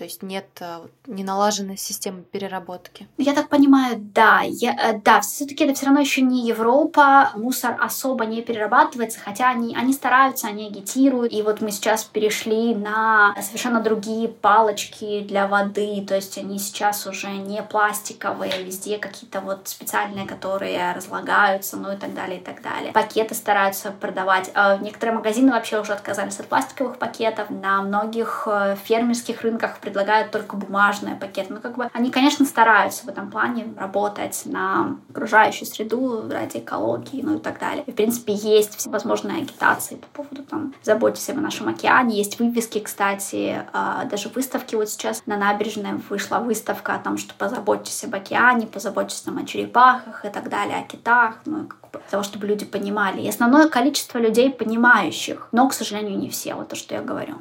[0.00, 3.06] То есть нет э, не налаженной системы переработки.
[3.18, 4.40] Я так понимаю, да.
[4.42, 7.32] Я, э, да, все-таки это все равно еще не Европа.
[7.34, 11.34] Мусор особо не перерабатывается, хотя они, они стараются, они агитируют.
[11.34, 16.02] И вот мы сейчас перешли на совершенно другие палочки для воды.
[16.08, 21.96] То есть они сейчас уже не пластиковые, везде какие-то вот специальные, которые разлагаются, ну и
[21.96, 22.92] так далее, и так далее.
[22.94, 24.50] Пакеты стараются продавать.
[24.54, 27.50] А некоторые магазины вообще уже отказались от пластиковых пакетов.
[27.50, 31.52] На многих э, фермерских рынках предлагают только бумажные пакеты.
[31.52, 37.22] Ну, как бы они, конечно, стараются в этом плане работать на окружающую среду ради экологии,
[37.22, 37.82] ну и так далее.
[37.86, 42.16] И, в принципе, есть всевозможные агитации по поводу там заботьтесь о нашем океане.
[42.16, 44.76] Есть вывески, кстати, а, даже выставки.
[44.76, 49.44] Вот сейчас на набережной вышла выставка о том, что позаботьтесь об океане, позаботьтесь там о
[49.44, 53.22] черепахах и так далее, о китах, ну, как бы, для того, чтобы люди понимали.
[53.22, 57.34] И основное количество людей понимающих, но, к сожалению, не все, вот то, что я говорю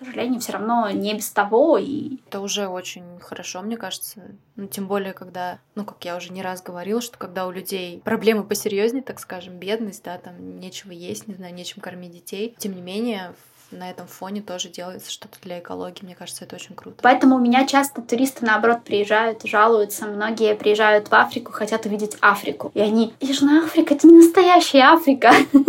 [0.00, 1.78] к сожалению, все равно не без того.
[1.78, 2.18] И...
[2.28, 4.22] Это уже очень хорошо, мне кажется.
[4.56, 8.00] Ну, тем более, когда, ну, как я уже не раз говорила, что когда у людей
[8.04, 12.54] проблемы посерьезнее, так скажем, бедность, да, там нечего есть, не знаю, нечем кормить детей.
[12.58, 13.34] Тем не менее,
[13.70, 16.04] на этом фоне тоже делается что-то для экологии.
[16.04, 16.98] Мне кажется, это очень круто.
[17.02, 20.06] Поэтому у меня часто туристы, наоборот, приезжают, жалуются.
[20.06, 22.70] Многие приезжают в Африку, хотят увидеть Африку.
[22.74, 25.32] И они, Южная Африка, это не настоящая Африка.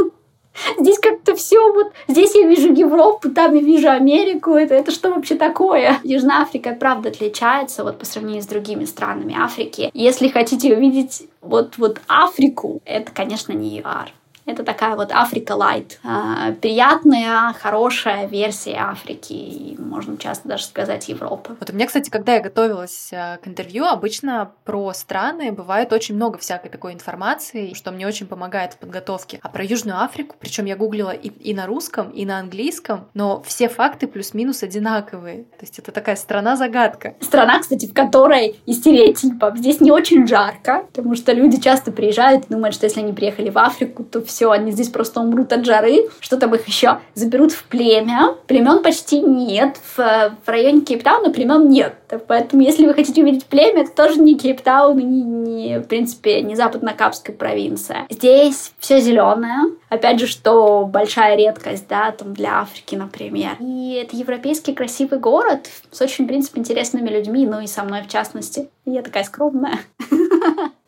[0.79, 1.91] Здесь как-то все вот...
[2.07, 4.51] Здесь я вижу Европу, там я вижу Америку.
[4.51, 5.99] Это, это что вообще такое?
[6.03, 9.89] Южная Африка, правда, отличается вот по сравнению с другими странами Африки.
[9.93, 14.11] Если хотите увидеть вот, вот Африку, это, конечно, не ЮАР.
[14.45, 15.99] Это такая вот Африка Light.
[16.61, 19.33] Приятная, хорошая версия Африки.
[19.33, 21.55] И можно часто даже сказать Европы.
[21.59, 26.15] Вот у меня, кстати, когда я готовилась а, к интервью, обычно про страны бывает очень
[26.15, 29.39] много всякой такой информации, что мне очень помогает в подготовке.
[29.41, 33.41] А про Южную Африку, причем я гуглила и, и на русском, и на английском, но
[33.43, 35.43] все факты плюс-минус одинаковые.
[35.43, 37.15] То есть это такая страна-загадка.
[37.19, 39.57] Страна, кстати, в которой из стереотипов.
[39.57, 43.49] Здесь не очень жарко, потому что люди часто приезжают и думают, что если они приехали
[43.49, 46.99] в Африку, то все все, они здесь просто умрут от жары, что там их еще
[47.13, 48.35] заберут в племя.
[48.47, 49.77] Племен почти нет.
[49.95, 49.97] В,
[50.45, 51.95] в районе Кейптауна племен нет.
[52.27, 56.55] Поэтому, если вы хотите увидеть племя, это тоже не Кейптаун, не, не, в принципе, не
[56.55, 58.05] западно-капская провинция.
[58.09, 59.71] Здесь все зеленое.
[59.87, 63.55] Опять же, что большая редкость, да, там для Африки, например.
[63.61, 68.01] И это европейский красивый город с очень, в принципе, интересными людьми, ну и со мной
[68.01, 68.69] в частности.
[68.83, 69.79] Я такая скромная.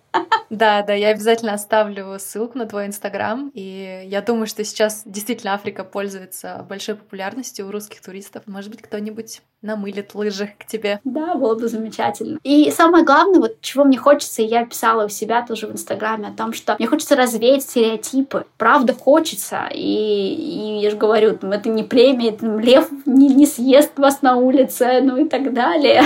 [0.50, 3.52] Да, да, я обязательно оставлю ссылку на твой инстаграм.
[3.54, 8.44] И я думаю, что сейчас действительно Африка пользуется большой популярностью у русских туристов.
[8.46, 11.00] Может быть, кто-нибудь намылит лыжи к тебе.
[11.04, 12.40] Да, было бы замечательно.
[12.44, 16.28] И самое главное, вот чего мне хочется, и я писала у себя тоже в Инстаграме,
[16.28, 18.46] о том, что мне хочется развеять стереотипы.
[18.58, 19.68] Правда хочется.
[19.74, 24.22] И, и я же говорю, там, это не племя, это лев не, не съест вас
[24.22, 26.04] на улице, ну и так далее.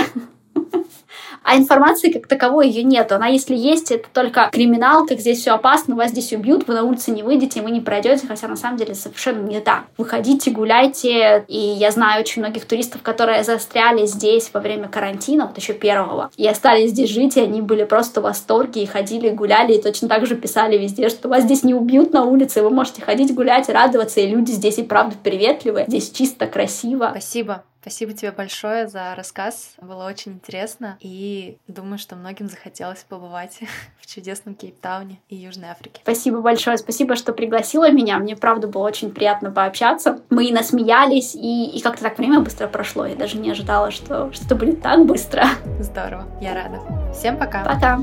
[1.44, 3.10] А информации как таковой ее нет.
[3.12, 6.84] Она, если есть, это только криминал, как здесь все опасно, вас здесь убьют, вы на
[6.84, 9.84] улице не выйдете, вы не пройдете, хотя на самом деле совершенно не так.
[9.98, 11.44] Выходите, гуляйте.
[11.48, 16.30] И я знаю очень многих туристов, которые застряли здесь во время карантина, вот еще первого,
[16.36, 20.08] и остались здесь жить, и они были просто в восторге, и ходили, гуляли, и точно
[20.08, 23.68] так же писали везде, что вас здесь не убьют на улице, вы можете ходить, гулять,
[23.68, 27.08] радоваться, и люди здесь и правда приветливые, здесь чисто, красиво.
[27.10, 27.64] Спасибо.
[27.82, 29.74] Спасибо тебе большое за рассказ.
[29.80, 30.96] Было очень интересно.
[31.00, 33.58] И думаю, что многим захотелось побывать
[34.00, 36.00] в чудесном Кейптауне и Южной Африке.
[36.04, 36.78] Спасибо большое.
[36.78, 38.18] Спасибо, что пригласила меня.
[38.18, 40.20] Мне, правда, было очень приятно пообщаться.
[40.30, 43.04] Мы и насмеялись, и, и как-то так время быстро прошло.
[43.04, 45.44] Я даже не ожидала, что что будет так быстро.
[45.80, 46.24] Здорово.
[46.40, 46.80] Я рада.
[47.12, 47.64] Всем пока.
[47.64, 47.98] Пока.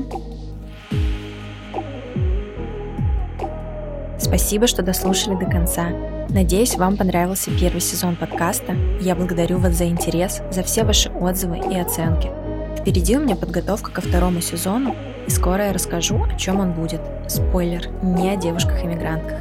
[4.18, 6.19] Спасибо, что дослушали до конца.
[6.32, 8.76] Надеюсь, вам понравился первый сезон подкаста.
[9.00, 12.30] Я благодарю вас за интерес, за все ваши отзывы и оценки.
[12.78, 14.94] Впереди у меня подготовка ко второму сезону,
[15.26, 17.00] и скоро я расскажу, о чем он будет.
[17.26, 19.40] Спойлер, не о девушках-иммигрантках.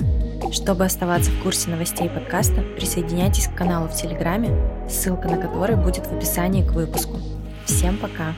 [0.51, 4.49] Чтобы оставаться в курсе новостей подкаста, присоединяйтесь к каналу в Телеграме,
[4.89, 7.19] ссылка на который будет в описании к выпуску.
[7.65, 8.33] Всем пока!